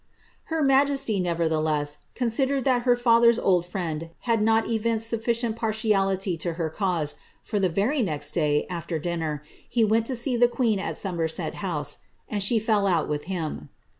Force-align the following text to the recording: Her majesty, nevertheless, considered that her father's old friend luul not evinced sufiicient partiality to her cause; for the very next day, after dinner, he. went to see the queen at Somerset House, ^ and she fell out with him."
Her 0.45 0.63
majesty, 0.63 1.19
nevertheless, 1.19 1.99
considered 2.15 2.63
that 2.63 2.81
her 2.89 2.95
father's 2.95 3.37
old 3.37 3.67
friend 3.67 4.09
luul 4.25 4.41
not 4.41 4.67
evinced 4.67 5.13
sufiicient 5.13 5.55
partiality 5.55 6.37
to 6.37 6.53
her 6.53 6.71
cause; 6.71 7.17
for 7.43 7.59
the 7.59 7.69
very 7.69 8.01
next 8.01 8.31
day, 8.31 8.65
after 8.67 8.97
dinner, 8.97 9.43
he. 9.69 9.83
went 9.85 10.07
to 10.07 10.15
see 10.15 10.35
the 10.35 10.47
queen 10.47 10.79
at 10.79 10.97
Somerset 10.97 11.53
House, 11.61 11.97
^ 11.97 11.99
and 12.27 12.41
she 12.41 12.57
fell 12.57 12.87
out 12.87 13.07
with 13.09 13.25
him." 13.25 13.69